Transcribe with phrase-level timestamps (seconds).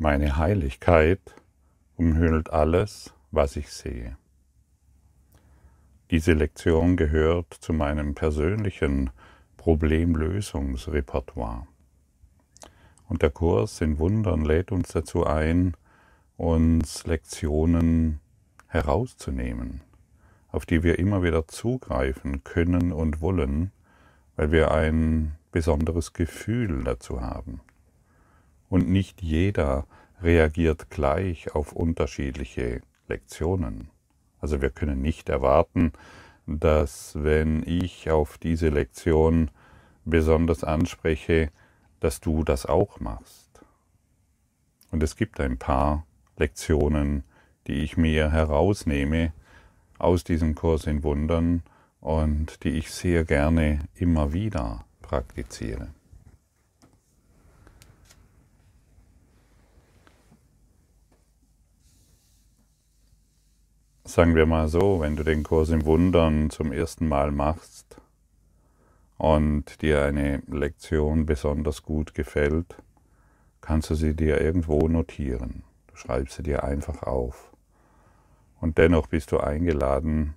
[0.00, 1.18] Meine Heiligkeit
[1.96, 4.16] umhüllt alles, was ich sehe.
[6.12, 9.10] Diese Lektion gehört zu meinem persönlichen
[9.56, 11.66] Problemlösungsrepertoire.
[13.08, 15.76] Und der Kurs in Wundern lädt uns dazu ein,
[16.36, 18.20] uns Lektionen
[18.68, 19.80] herauszunehmen,
[20.52, 23.72] auf die wir immer wieder zugreifen können und wollen,
[24.36, 27.62] weil wir ein besonderes Gefühl dazu haben.
[28.68, 29.86] Und nicht jeder
[30.22, 33.90] reagiert gleich auf unterschiedliche Lektionen.
[34.40, 35.92] Also wir können nicht erwarten,
[36.46, 39.50] dass wenn ich auf diese Lektion
[40.04, 41.50] besonders anspreche,
[42.00, 43.48] dass du das auch machst.
[44.90, 46.06] Und es gibt ein paar
[46.36, 47.24] Lektionen,
[47.66, 49.32] die ich mir herausnehme
[49.98, 51.62] aus diesem Kurs in Wundern
[52.00, 55.88] und die ich sehr gerne immer wieder praktiziere.
[64.08, 68.00] Sagen wir mal so, wenn du den Kurs im Wundern zum ersten Mal machst
[69.18, 72.76] und dir eine Lektion besonders gut gefällt,
[73.60, 75.62] kannst du sie dir irgendwo notieren.
[75.88, 77.52] Du schreibst sie dir einfach auf.
[78.62, 80.36] Und dennoch bist du eingeladen,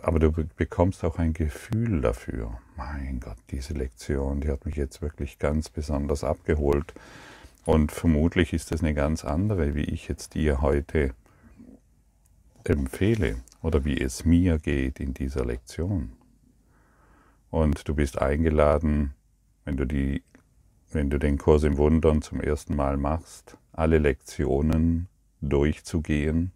[0.00, 2.58] aber du bekommst auch ein Gefühl dafür.
[2.78, 6.94] Mein Gott, diese Lektion, die hat mich jetzt wirklich ganz besonders abgeholt.
[7.66, 11.12] Und vermutlich ist es eine ganz andere, wie ich jetzt dir heute
[12.64, 16.12] empfehle oder wie es mir geht in dieser Lektion.
[17.50, 19.14] Und du bist eingeladen,
[19.64, 20.22] wenn du, die,
[20.92, 25.08] wenn du den Kurs im Wundern zum ersten Mal machst, alle Lektionen
[25.40, 26.52] durchzugehen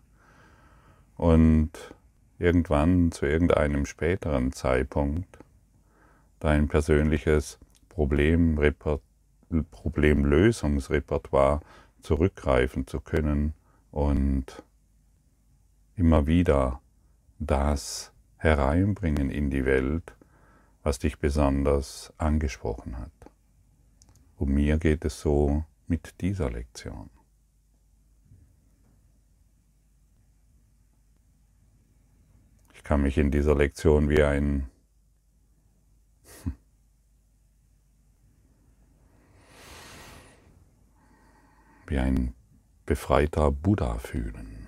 [1.16, 1.70] und
[2.38, 5.38] irgendwann zu irgendeinem späteren Zeitpunkt
[6.40, 8.58] dein persönliches Problem,
[9.70, 11.60] Problemlösungsrepertoire
[12.02, 13.54] zurückgreifen zu können
[13.90, 14.62] und
[15.96, 16.80] immer wieder
[17.38, 20.16] das hereinbringen in die Welt,
[20.82, 23.12] was dich besonders angesprochen hat.
[24.36, 27.10] Und mir geht es so mit dieser Lektion.
[32.74, 34.68] Ich kann mich in dieser Lektion wie ein
[41.86, 42.34] wie ein
[42.84, 44.63] befreiter Buddha fühlen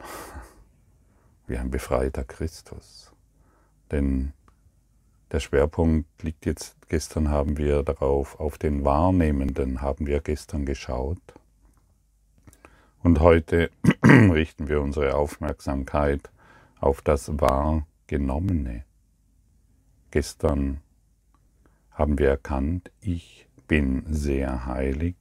[1.47, 3.13] wie ein befreiter Christus.
[3.91, 4.33] Denn
[5.33, 11.21] der Schwerpunkt liegt jetzt, gestern haben wir darauf, auf den Wahrnehmenden haben wir gestern geschaut.
[13.03, 13.71] Und heute
[14.05, 16.31] richten wir unsere Aufmerksamkeit
[16.81, 18.85] auf das Wahrgenommene.
[20.11, 20.81] Gestern
[21.91, 25.17] haben wir erkannt, ich bin sehr heilig.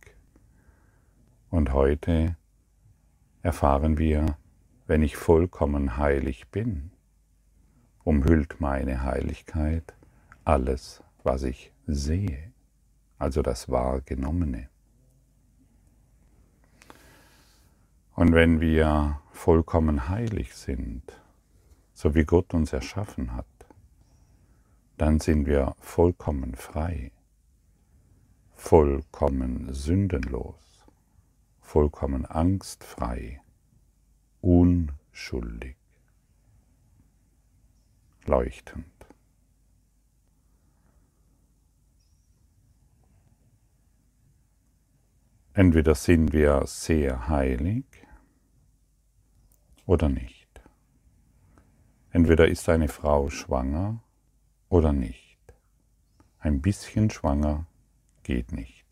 [1.49, 2.35] Und heute
[3.41, 4.37] erfahren wir,
[4.87, 6.91] wenn ich vollkommen heilig bin,
[8.03, 9.95] umhüllt meine Heiligkeit
[10.43, 12.53] alles, was ich sehe,
[13.17, 14.69] also das Wahrgenommene.
[18.13, 21.03] Und wenn wir vollkommen heilig sind,
[21.93, 23.45] so wie Gott uns erschaffen hat,
[24.97, 27.11] dann sind wir vollkommen frei,
[28.53, 30.85] vollkommen sündenlos,
[31.59, 33.41] vollkommen angstfrei,
[34.45, 35.75] unschuldig,
[38.25, 38.85] leuchtend.
[45.53, 47.85] Entweder sind wir sehr heilig
[49.87, 50.61] oder nicht.
[52.11, 54.03] Entweder ist eine Frau schwanger
[54.69, 55.39] oder nicht.
[56.37, 57.65] Ein bisschen schwanger
[58.21, 58.84] geht nicht.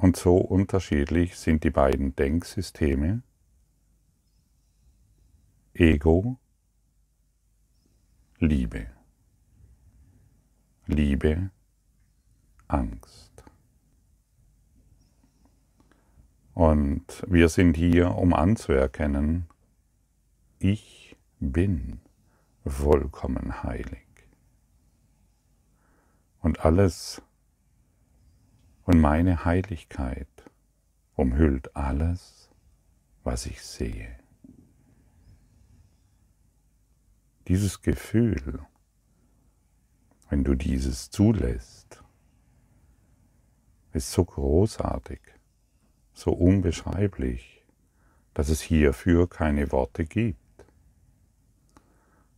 [0.00, 3.22] Und so unterschiedlich sind die beiden Denksysteme
[5.74, 6.38] Ego,
[8.38, 8.86] Liebe,
[10.86, 11.50] Liebe,
[12.66, 13.44] Angst.
[16.54, 19.48] Und wir sind hier, um anzuerkennen,
[20.58, 22.00] ich bin
[22.64, 24.06] vollkommen heilig.
[26.40, 27.20] Und alles,
[28.84, 30.28] und meine Heiligkeit
[31.14, 32.50] umhüllt alles,
[33.24, 34.18] was ich sehe.
[37.48, 38.60] Dieses Gefühl,
[40.28, 42.02] wenn du dieses zulässt,
[43.92, 45.20] ist so großartig,
[46.12, 47.64] so unbeschreiblich,
[48.34, 50.38] dass es hierfür keine Worte gibt.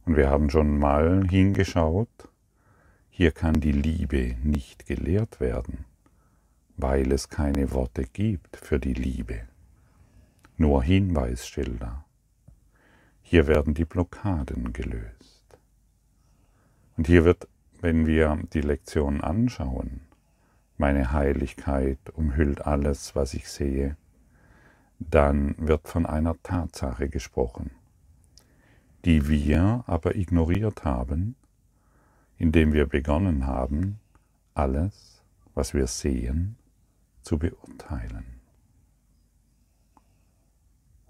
[0.07, 2.09] Und wir haben schon mal hingeschaut,
[3.11, 5.85] Hier kann die Liebe nicht gelehrt werden,
[6.77, 9.43] weil es keine Worte gibt für die Liebe,
[10.57, 12.05] nur Hinweisschilder.
[13.23, 15.59] Hier werden die Blockaden gelöst.
[16.97, 17.49] Und hier wird,
[17.81, 20.03] wenn wir die Lektion anschauen,
[20.77, 23.97] meine Heiligkeit umhüllt alles, was ich sehe,
[24.99, 27.71] dann wird von einer Tatsache gesprochen,
[29.05, 31.37] die wir aber ignoriert haben,
[32.39, 33.99] indem wir begonnen haben,
[34.55, 35.23] alles,
[35.55, 36.57] was wir sehen,
[37.23, 38.41] zu beurteilen.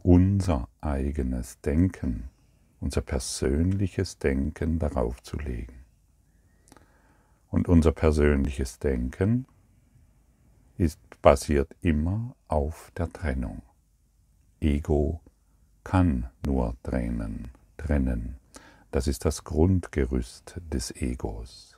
[0.03, 2.29] Unser eigenes Denken,
[2.81, 5.85] unser persönliches Denken darauf zu legen.
[7.49, 9.47] Und unser persönliches Denken
[10.79, 13.63] ist basiert immer auf der Trennung.
[14.61, 15.21] Ego
[15.85, 18.39] kann nur trennen, trennen.
[18.91, 21.72] Das ist das Grundgerüst des Egos.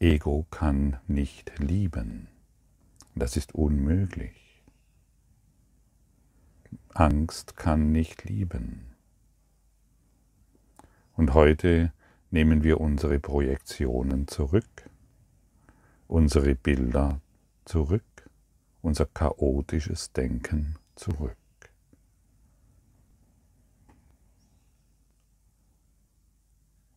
[0.00, 2.28] Ego kann nicht lieben.
[3.14, 4.62] Das ist unmöglich.
[6.94, 8.94] Angst kann nicht lieben.
[11.16, 11.92] Und heute
[12.30, 14.88] nehmen wir unsere Projektionen zurück,
[16.06, 17.20] unsere Bilder
[17.64, 18.04] zurück
[18.82, 21.36] unser chaotisches Denken zurück.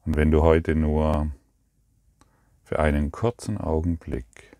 [0.06, 1.31] Und wenn du heute nur
[2.72, 4.56] für einen kurzen Augenblick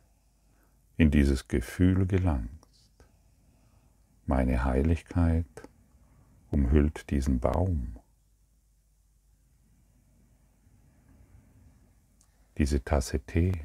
[0.98, 2.68] in dieses Gefühl gelangst,
[4.26, 5.46] meine Heiligkeit
[6.50, 7.96] umhüllt diesen Baum,
[12.58, 13.64] diese Tasse Tee,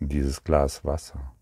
[0.00, 1.34] dieses Glas Wasser,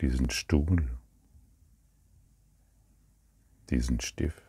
[0.00, 0.98] diesen Stuhl,
[3.70, 4.41] diesen Stift,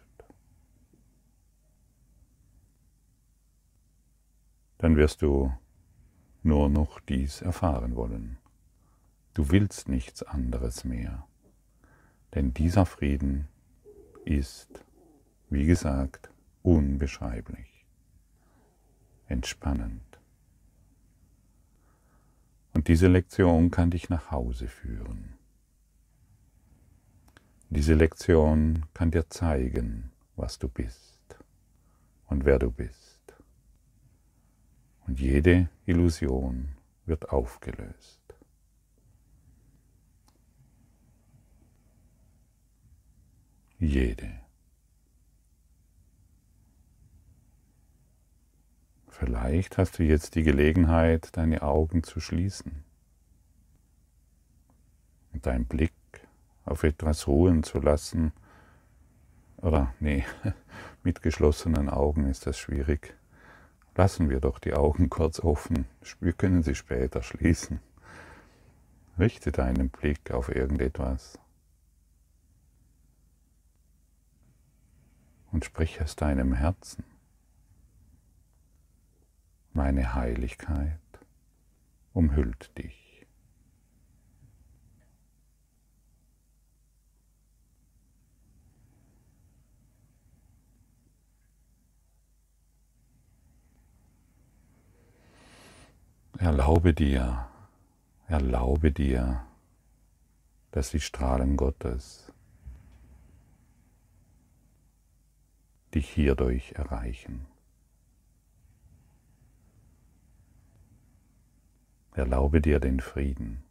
[4.84, 5.50] dann wirst du
[6.42, 8.38] nur noch dies erfahren wollen.
[9.34, 11.26] Du willst nichts anderes mehr,
[12.34, 13.48] denn dieser Frieden
[14.26, 14.84] ist,
[15.50, 16.30] wie gesagt,
[16.64, 17.86] unbeschreiblich,
[19.28, 20.20] entspannend.
[22.74, 25.36] Und diese Lektion kann dich nach Hause führen.
[27.70, 31.38] Diese Lektion kann dir zeigen, was du bist
[32.26, 33.13] und wer du bist.
[35.08, 36.70] Und jede Illusion
[37.06, 38.22] wird aufgelöst.
[43.80, 44.40] Jede.
[49.10, 52.84] Vielleicht hast du jetzt die Gelegenheit, deine Augen zu schließen
[55.34, 55.94] und deinen Blick
[56.66, 58.32] auf etwas ruhen zu lassen.
[59.58, 60.26] Oder nee,
[61.04, 63.16] mit geschlossenen Augen ist das schwierig.
[63.96, 65.86] Lassen wir doch die Augen kurz offen.
[66.20, 67.80] Wir können sie später schließen.
[69.20, 71.38] Richte deinen Blick auf irgendetwas
[75.52, 77.04] und sprich aus deinem Herzen.
[79.72, 81.00] Meine Heiligkeit
[82.14, 83.03] umhüllt dich.
[96.54, 97.50] Erlaube dir,
[98.28, 99.44] erlaube dir,
[100.70, 102.32] dass die Strahlen Gottes
[105.96, 107.48] dich hierdurch erreichen.
[112.12, 113.64] Erlaube dir den Frieden.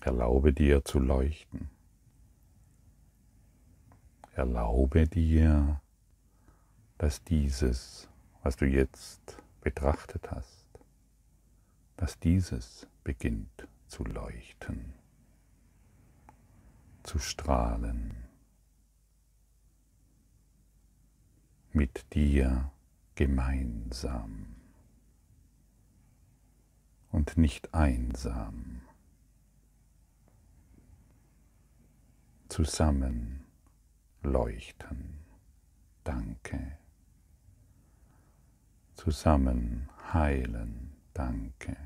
[0.00, 1.68] Erlaube dir zu leuchten.
[4.32, 5.82] Erlaube dir,
[6.98, 8.08] dass dieses,
[8.42, 10.66] was du jetzt betrachtet hast,
[11.96, 14.92] dass dieses beginnt zu leuchten,
[17.02, 18.28] zu strahlen.
[21.78, 22.72] mit dir
[23.14, 24.56] gemeinsam
[27.12, 28.80] und nicht einsam.
[32.48, 33.44] Zusammen
[34.22, 35.18] leuchten.
[36.02, 36.78] Danke.
[38.98, 40.96] Zusammen heilen.
[41.14, 41.76] Danke.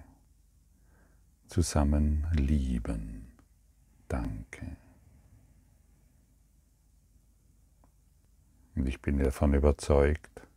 [1.47, 3.37] Zusammen lieben.
[4.09, 4.78] Danke.
[8.75, 10.49] Und ich bin davon überzeugt,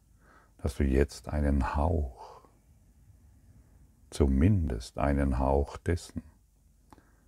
[0.63, 2.47] dass du jetzt einen Hauch,
[4.09, 6.23] zumindest einen Hauch dessen,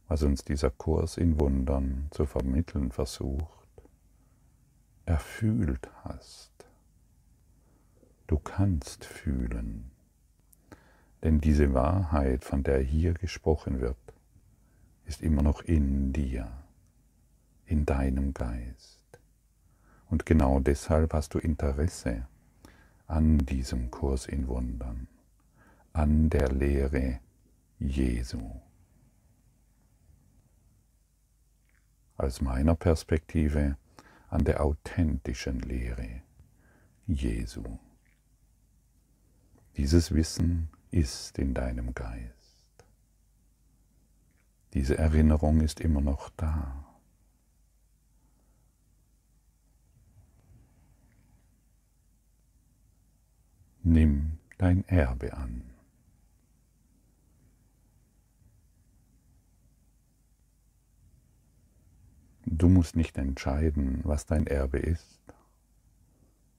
[0.07, 3.67] was uns dieser Kurs in Wundern zu vermitteln versucht,
[5.05, 6.56] erfühlt hast.
[8.27, 9.89] Du kannst fühlen,
[11.23, 13.97] denn diese Wahrheit, von der hier gesprochen wird,
[15.05, 16.51] ist immer noch in dir,
[17.65, 18.99] in deinem Geist.
[20.09, 22.27] Und genau deshalb hast du Interesse
[23.07, 25.07] an diesem Kurs in Wundern,
[25.93, 27.21] an der Lehre
[27.79, 28.41] Jesu.
[32.17, 33.77] Aus meiner Perspektive
[34.29, 36.21] an der authentischen Lehre
[37.05, 37.63] Jesu.
[39.77, 42.33] Dieses Wissen ist in deinem Geist.
[44.73, 46.83] Diese Erinnerung ist immer noch da.
[53.83, 55.61] Nimm dein Erbe an.
[62.45, 65.21] Du musst nicht entscheiden, was dein Erbe ist,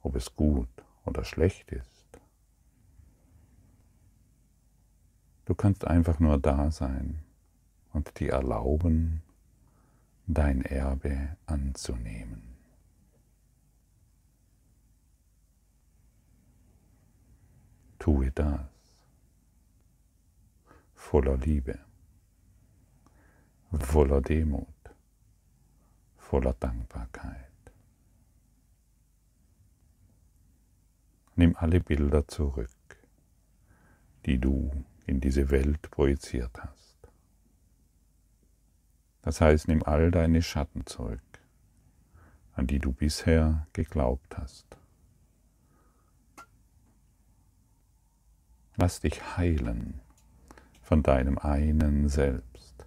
[0.02, 0.68] ob es gut
[1.04, 1.97] oder schlecht ist.
[5.48, 7.20] Du kannst einfach nur da sein
[7.94, 9.22] und dir erlauben,
[10.26, 12.42] dein Erbe anzunehmen.
[17.98, 18.60] Tue das
[20.94, 21.78] voller Liebe,
[23.72, 24.66] voller Demut,
[26.18, 27.72] voller Dankbarkeit.
[31.36, 32.68] Nimm alle Bilder zurück,
[34.26, 36.96] die du in diese Welt projiziert hast.
[39.22, 41.20] Das heißt, nimm all deine Schatten zurück,
[42.52, 44.66] an die du bisher geglaubt hast.
[48.76, 50.00] Lass dich heilen
[50.82, 52.86] von deinem einen Selbst,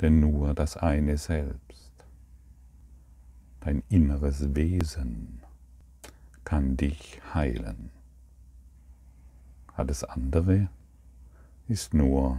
[0.00, 1.92] denn nur das eine Selbst,
[3.60, 5.42] dein inneres Wesen,
[6.44, 7.90] kann dich heilen.
[9.74, 10.68] Alles andere
[11.68, 12.38] ist nur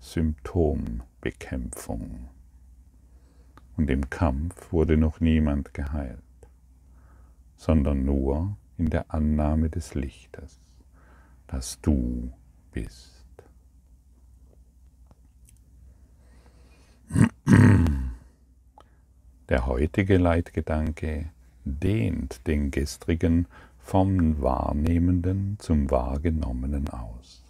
[0.00, 2.28] Symptombekämpfung.
[3.76, 6.18] Und im Kampf wurde noch niemand geheilt,
[7.56, 10.58] sondern nur in der Annahme des Lichtes,
[11.46, 12.32] das du
[12.72, 13.12] bist.
[19.48, 21.30] Der heutige Leitgedanke
[21.64, 23.46] dehnt den gestrigen
[23.78, 27.43] vom Wahrnehmenden zum Wahrgenommenen aus.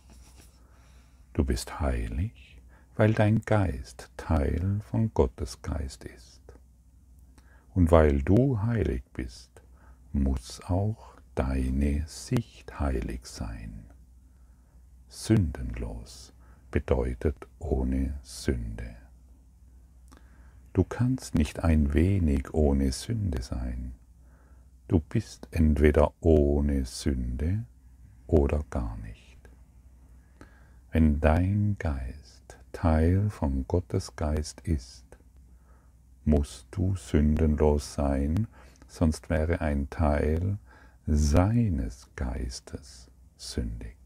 [1.35, 2.63] Du bist heilig,
[2.95, 6.41] weil dein Geist Teil von Gottes Geist ist.
[7.75, 9.51] Und weil du heilig bist,
[10.13, 13.87] muss auch deine Sicht heilig sein.
[15.09, 16.33] Sündenlos
[16.71, 18.95] bedeutet ohne Sünde.
[20.73, 23.97] Du kannst nicht ein wenig ohne Sünde sein.
[24.87, 27.65] Du bist entweder ohne Sünde
[28.29, 29.24] oder gar nicht.
[30.95, 35.05] Wenn dein Geist Teil von Gottes Geist ist,
[36.25, 38.47] musst du sündenlos sein,
[38.87, 40.57] sonst wäre ein Teil
[41.05, 43.97] seines Geistes sündig.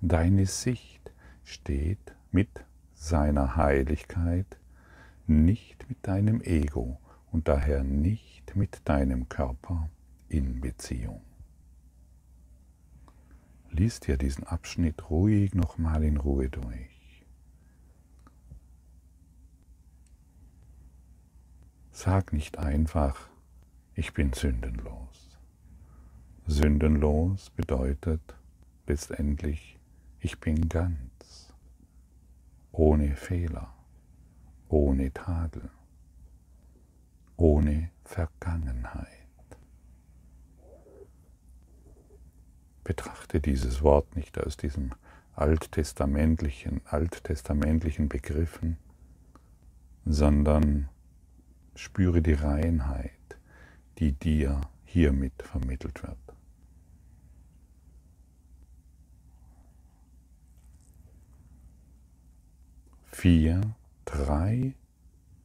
[0.00, 1.12] Deine Sicht
[1.44, 4.58] steht mit seiner Heiligkeit
[5.26, 6.98] nicht mit deinem Ego
[7.30, 9.90] und daher nicht mit deinem Körper
[10.30, 11.20] in Beziehung.
[13.72, 17.24] Lies dir diesen Abschnitt ruhig nochmal in Ruhe durch.
[21.92, 23.28] Sag nicht einfach,
[23.94, 25.38] ich bin sündenlos.
[26.46, 28.34] Sündenlos bedeutet
[28.86, 29.78] letztendlich,
[30.18, 31.52] ich bin ganz,
[32.72, 33.72] ohne Fehler,
[34.68, 35.70] ohne Tadel,
[37.36, 39.19] ohne Vergangenheit.
[42.90, 44.90] Betrachte dieses Wort nicht aus diesem
[45.36, 48.78] alttestamentlichen, alttestamentlichen Begriffen,
[50.04, 50.88] sondern
[51.76, 53.12] spüre die Reinheit,
[54.00, 56.18] die dir hiermit vermittelt wird.
[63.06, 63.60] Vier,
[64.04, 64.74] drei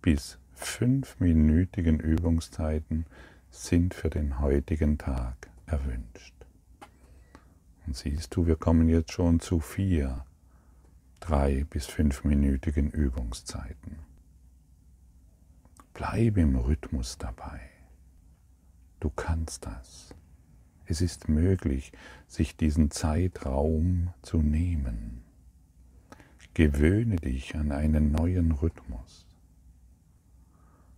[0.02, 3.06] bis fünfminütigen Übungszeiten
[3.52, 6.35] sind für den heutigen Tag erwünscht.
[7.86, 10.26] Und siehst du, wir kommen jetzt schon zu vier,
[11.20, 14.00] drei bis fünfminütigen Übungszeiten.
[15.94, 17.62] Bleib im Rhythmus dabei.
[19.00, 20.14] Du kannst das.
[20.86, 21.92] Es ist möglich,
[22.28, 25.24] sich diesen Zeitraum zu nehmen.
[26.54, 29.26] Gewöhne dich an einen neuen Rhythmus.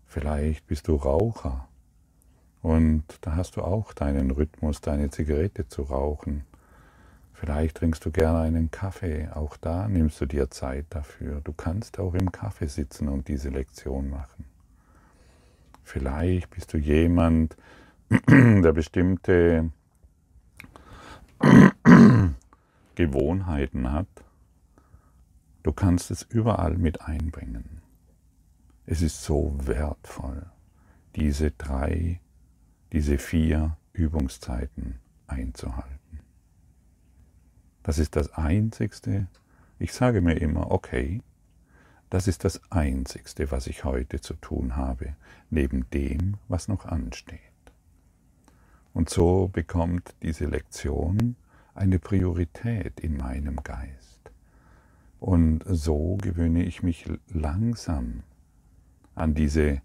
[0.06, 1.68] Vielleicht bist du Raucher
[2.62, 6.44] und da hast du auch deinen Rhythmus, deine Zigarette zu rauchen.
[7.40, 11.40] Vielleicht trinkst du gerne einen Kaffee, auch da nimmst du dir Zeit dafür.
[11.42, 14.46] Du kannst auch im Kaffee sitzen und diese Lektion machen.
[15.84, 17.56] Vielleicht bist du jemand,
[18.28, 19.70] der bestimmte
[22.96, 24.08] Gewohnheiten hat.
[25.62, 27.84] Du kannst es überall mit einbringen.
[28.88, 30.48] Es ist so wertvoll,
[31.16, 32.20] diese drei,
[32.94, 35.97] diese vier Übungszeiten einzuhalten.
[37.88, 39.28] Das ist das Einzigste.
[39.80, 41.22] Ich sage mir immer, okay,
[42.10, 45.16] das ist das Einzigste, was ich heute zu tun habe,
[45.50, 47.40] neben dem, was noch ansteht.
[48.94, 51.38] Und so bekommt diese Lektion
[51.76, 54.32] eine Priorität in meinem Geist.
[55.22, 58.24] Und so gewöhne ich mich langsam
[59.16, 59.82] an diese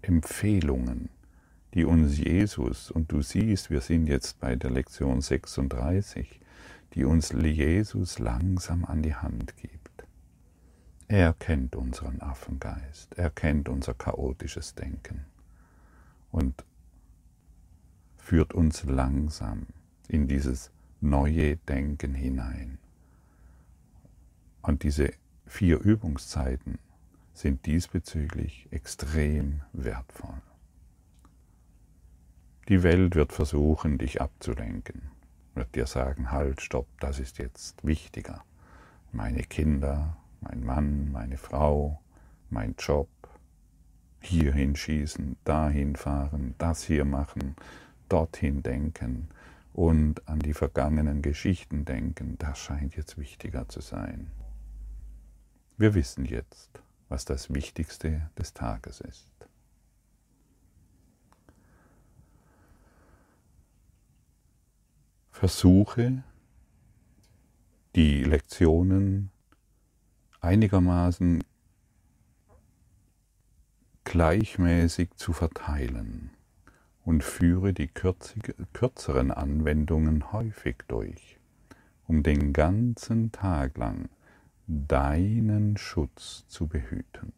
[0.00, 1.10] Empfehlungen,
[1.78, 6.40] die uns Jesus, und du siehst, wir sind jetzt bei der Lektion 36,
[6.94, 10.04] die uns Jesus langsam an die Hand gibt.
[11.06, 15.24] Er kennt unseren Affengeist, er kennt unser chaotisches Denken
[16.32, 16.64] und
[18.16, 19.68] führt uns langsam
[20.08, 22.78] in dieses neue Denken hinein.
[24.62, 25.12] Und diese
[25.46, 26.80] vier Übungszeiten
[27.34, 30.42] sind diesbezüglich extrem wertvoll.
[32.68, 35.10] Die Welt wird versuchen, dich abzulenken,
[35.54, 38.44] wird dir sagen, halt, stopp, das ist jetzt wichtiger.
[39.10, 42.02] Meine Kinder, mein Mann, meine Frau,
[42.50, 43.08] mein Job,
[44.20, 47.56] hierhin schießen, dahin fahren, das hier machen,
[48.10, 49.28] dorthin denken
[49.72, 54.30] und an die vergangenen Geschichten denken, das scheint jetzt wichtiger zu sein.
[55.78, 59.47] Wir wissen jetzt, was das Wichtigste des Tages ist.
[65.38, 66.24] Versuche
[67.94, 69.30] die Lektionen
[70.40, 71.44] einigermaßen
[74.02, 76.30] gleichmäßig zu verteilen
[77.04, 81.38] und führe die kürzeren Anwendungen häufig durch,
[82.08, 84.08] um den ganzen Tag lang
[84.66, 87.32] deinen Schutz zu behüten.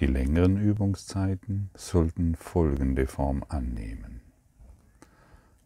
[0.00, 4.23] Die längeren Übungszeiten sollten folgende Form annehmen.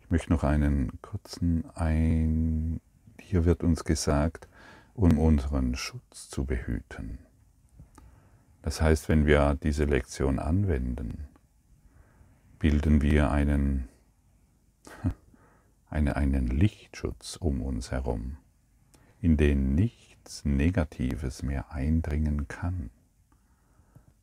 [0.08, 2.80] Ich möchte noch einen kurzen ein.
[3.20, 4.48] Hier wird uns gesagt,
[4.94, 7.18] um unseren Schutz zu behüten.
[8.62, 11.28] Das heißt, wenn wir diese Lektion anwenden,
[12.58, 13.90] bilden wir einen,
[15.90, 18.38] eine, einen Lichtschutz um uns herum,
[19.20, 22.88] in den nichts Negatives mehr eindringen kann,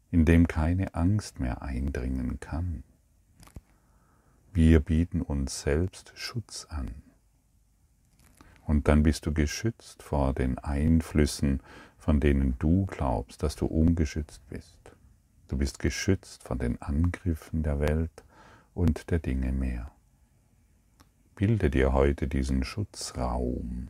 [0.10, 2.84] in dem keine Angst mehr eindringen kann
[4.56, 7.04] wir bieten uns selbst Schutz an.
[8.66, 11.62] Und dann bist du geschützt vor den Einflüssen,
[11.98, 14.78] von denen du glaubst, dass du ungeschützt bist.
[15.50, 18.24] Du bist geschützt von den Angriffen der Welt
[18.74, 19.92] und der Dinge mehr.
[21.36, 23.90] Bilde dir heute diesen Schutzraum,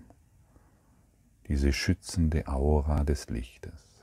[1.47, 3.94] diese schützende Aura des Lichtes.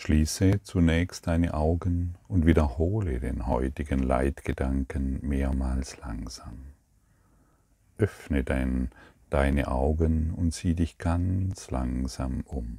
[0.00, 6.72] Schließe zunächst deine Augen und wiederhole den heutigen Leitgedanken mehrmals langsam.
[7.98, 8.88] Öffne dein,
[9.28, 12.78] deine Augen und sieh dich ganz langsam um,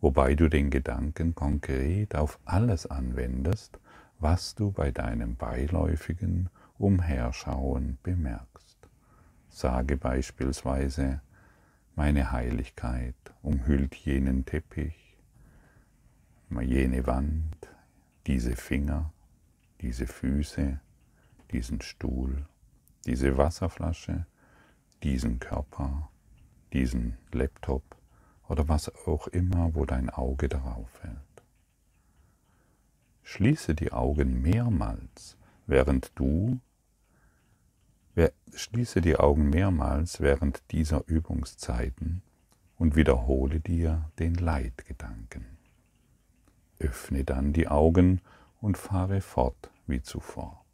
[0.00, 3.78] wobei du den Gedanken konkret auf alles anwendest,
[4.18, 8.78] was du bei deinem beiläufigen Umherschauen bemerkst.
[9.50, 11.20] Sage beispielsweise,
[11.94, 14.99] meine Heiligkeit umhüllt jenen Teppich,
[16.58, 17.68] jene Wand,
[18.26, 19.12] diese Finger,
[19.80, 20.80] diese Füße,
[21.52, 22.46] diesen Stuhl,
[23.06, 24.26] diese Wasserflasche,
[25.02, 26.10] diesen Körper,
[26.72, 27.96] diesen Laptop
[28.48, 31.16] oder was auch immer, wo dein Auge darauf fällt.
[33.22, 35.36] Schließe die Augen mehrmals,
[35.66, 36.60] während du
[38.54, 42.22] schließe die Augen mehrmals während dieser Übungszeiten
[42.76, 45.59] und wiederhole dir den Leitgedanken.
[46.80, 48.20] Öffne dann die Augen
[48.60, 50.64] und fahre fort wie zuvor.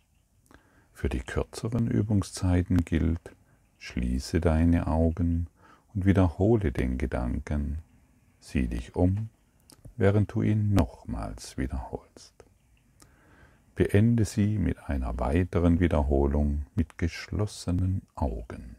[0.92, 3.34] Für die kürzeren Übungszeiten gilt,
[3.78, 5.48] schließe deine Augen
[5.94, 7.80] und wiederhole den Gedanken,
[8.38, 9.28] sieh dich um,
[9.96, 12.32] während du ihn nochmals wiederholst.
[13.74, 18.76] Beende sie mit einer weiteren Wiederholung mit geschlossenen Augen.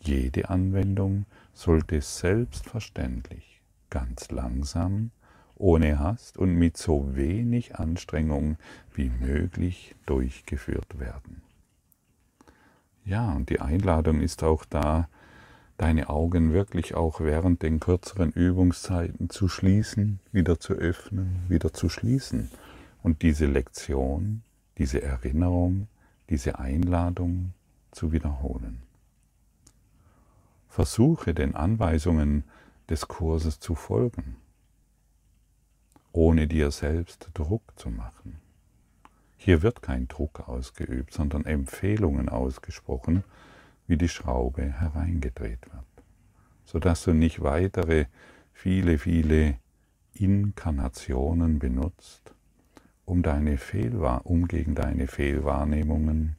[0.00, 5.12] Jede Anwendung sollte selbstverständlich, ganz langsam,
[5.60, 8.56] ohne Hast und mit so wenig Anstrengung
[8.94, 11.42] wie möglich durchgeführt werden.
[13.04, 15.08] Ja, und die Einladung ist auch da,
[15.76, 21.88] deine Augen wirklich auch während den kürzeren Übungszeiten zu schließen, wieder zu öffnen, wieder zu
[21.88, 22.50] schließen
[23.02, 24.42] und diese Lektion,
[24.78, 25.88] diese Erinnerung,
[26.28, 27.52] diese Einladung
[27.90, 28.82] zu wiederholen.
[30.68, 32.44] Versuche den Anweisungen
[32.88, 34.36] des Kurses zu folgen,
[36.12, 38.40] ohne dir selbst Druck zu machen.
[39.36, 43.24] Hier wird kein Druck ausgeübt, sondern Empfehlungen ausgesprochen,
[43.86, 46.04] wie die Schraube hereingedreht wird,
[46.64, 48.06] sodass du nicht weitere
[48.52, 49.58] viele, viele
[50.12, 52.34] Inkarnationen benutzt,
[53.04, 56.36] um, deine Fehlwahr um gegen deine Fehlwahrnehmungen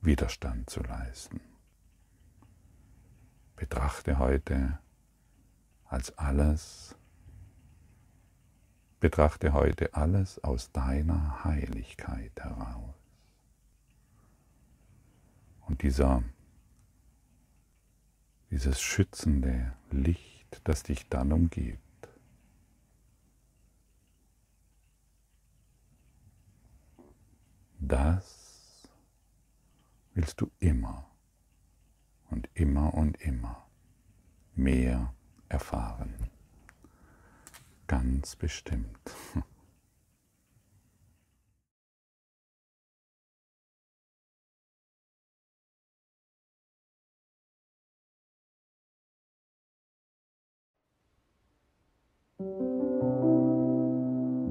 [0.00, 1.40] Widerstand zu leisten.
[3.56, 4.78] Betrachte heute
[5.84, 6.96] als alles,
[9.00, 12.94] betrachte heute alles aus deiner Heiligkeit heraus.
[15.66, 16.22] Und dieser,
[18.50, 21.80] dieses schützende Licht, das dich dann umgibt,
[27.78, 28.88] das
[30.12, 31.10] willst du immer
[32.28, 33.66] und immer und immer
[34.54, 35.14] mehr
[35.48, 36.30] erfahren.
[37.90, 38.86] Ganz bestimmt.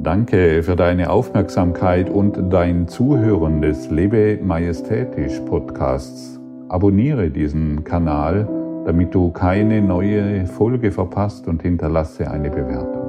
[0.04, 6.38] Danke für deine Aufmerksamkeit und dein Zuhören des Lebe Majestätisch Podcasts.
[6.68, 8.50] Abonniere diesen Kanal,
[8.86, 13.09] damit du keine neue Folge verpasst und hinterlasse eine Bewertung.